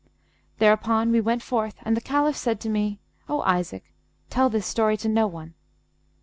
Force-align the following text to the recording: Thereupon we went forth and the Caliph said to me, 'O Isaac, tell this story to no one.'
Thereupon 0.57 1.11
we 1.11 1.21
went 1.21 1.43
forth 1.43 1.75
and 1.83 1.95
the 1.95 2.01
Caliph 2.01 2.35
said 2.35 2.59
to 2.61 2.69
me, 2.71 2.97
'O 3.29 3.41
Isaac, 3.43 3.93
tell 4.31 4.49
this 4.49 4.65
story 4.65 4.97
to 4.97 5.07
no 5.07 5.27
one.' 5.27 5.53